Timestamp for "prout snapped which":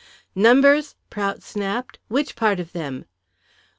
1.11-2.35